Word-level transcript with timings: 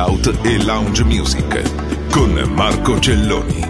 out 0.00 0.32
e 0.42 0.62
lounge 0.64 1.04
music 1.04 2.10
con 2.10 2.32
Marco 2.54 2.98
Celloni. 2.98 3.69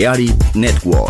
Balearic 0.00 0.54
Network. 0.54 1.09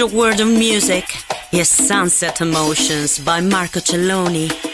Pleasure 0.00 0.16
world 0.16 0.40
of 0.40 0.48
music. 0.48 1.04
is 1.52 1.68
Sunset 1.68 2.40
Emotions 2.40 3.18
by 3.18 3.42
Marco 3.42 3.80
Celloni. 3.80 4.69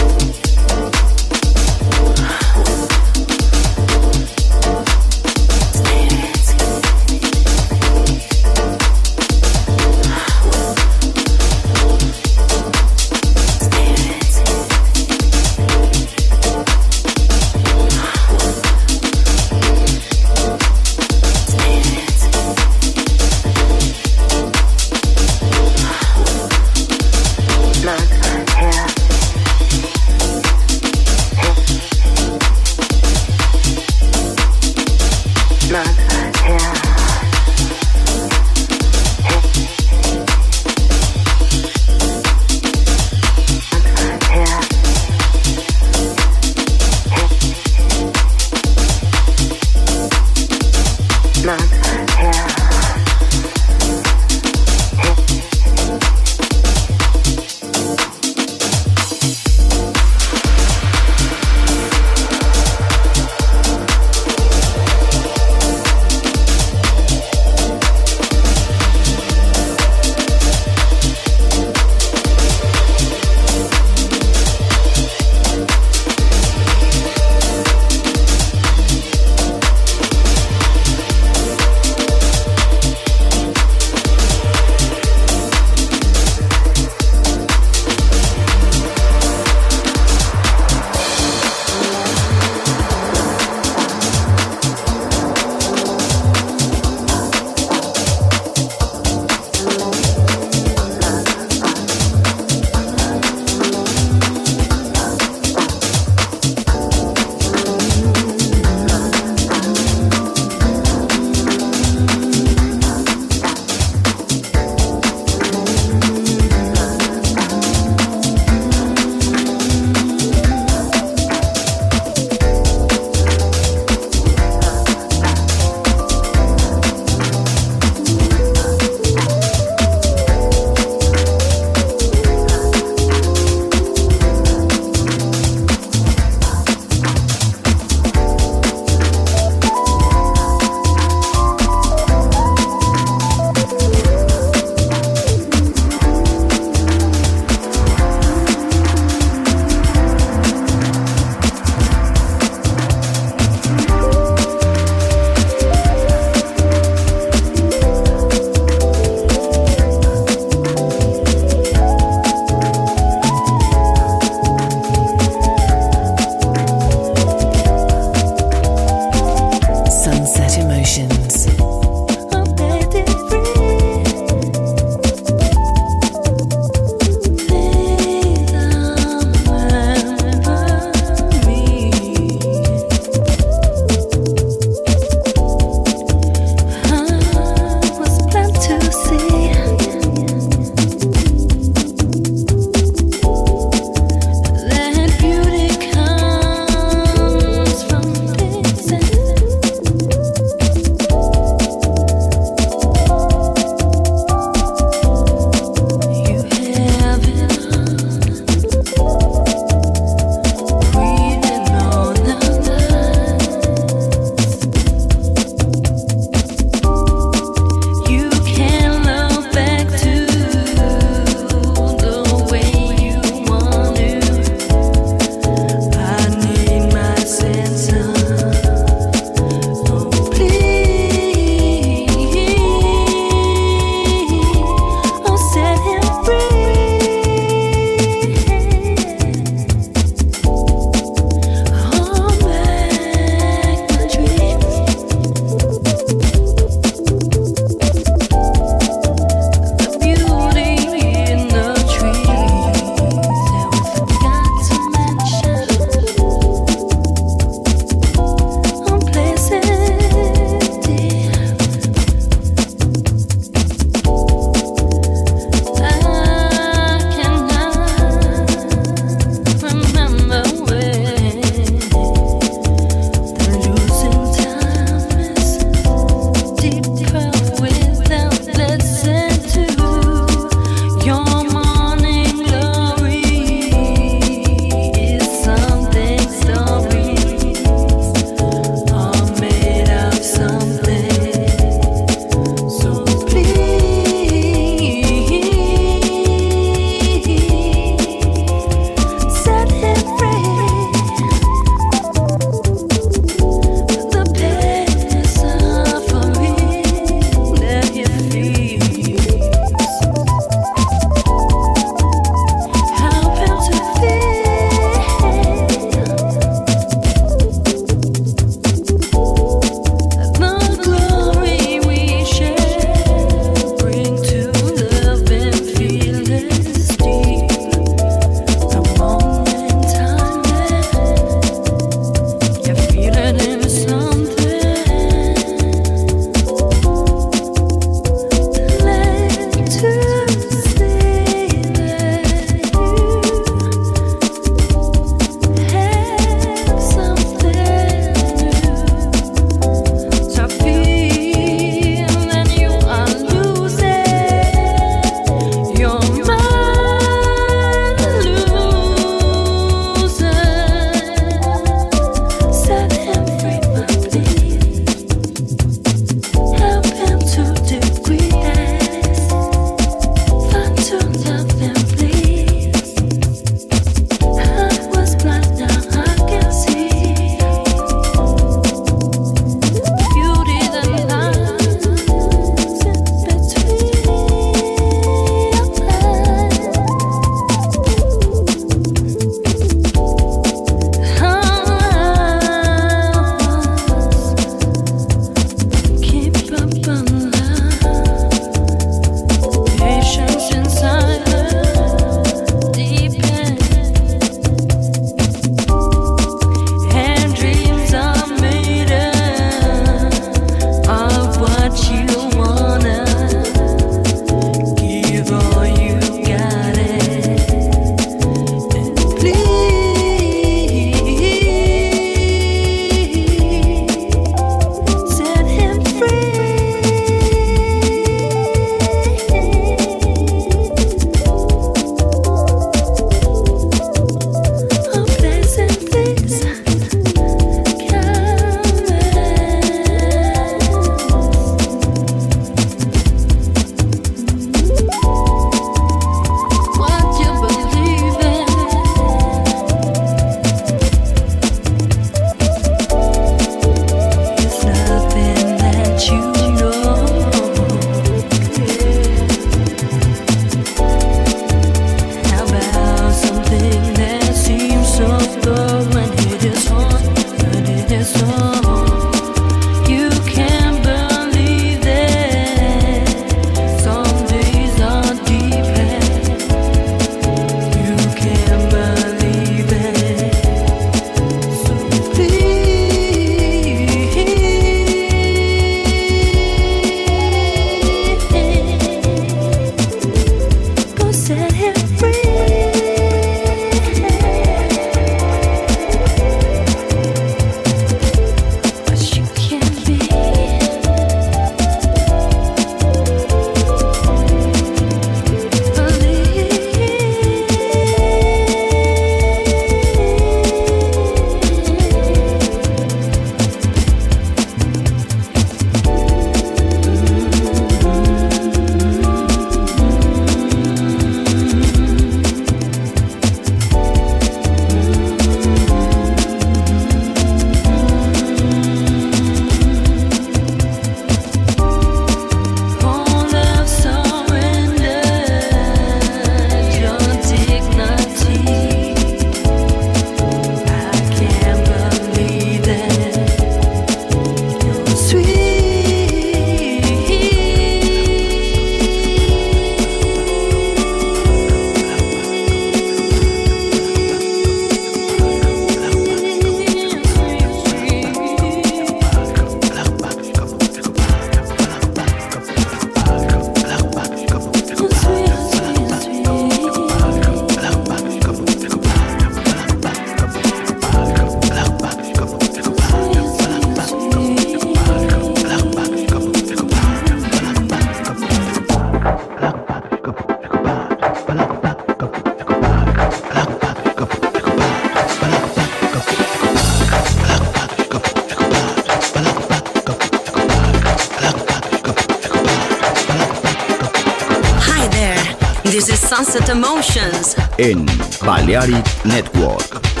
Emotions. 596.51 597.35
En 597.57 597.85
Balearic 598.25 598.85
Network. 599.05 600.00